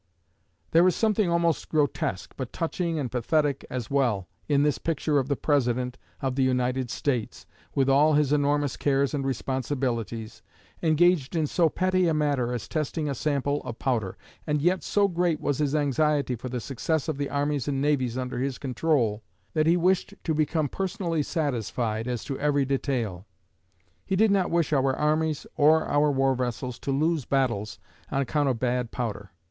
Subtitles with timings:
[0.71, 5.27] There is something almost grotesque, but touching and pathetic as well, in this picture of
[5.27, 10.41] the President of the United States, with all his enormous cares and responsibilities,
[10.81, 14.17] engaged in so petty a matter as testing a sample of powder.
[14.47, 18.17] And yet so great was his anxiety for the success of the armies and navies
[18.17, 19.21] under his control
[19.53, 23.27] that he wished to become personally satisfied as to every detail.
[24.03, 27.77] He did not wish our armies or our war vessels to lose battles
[28.09, 29.29] on account of bad powder.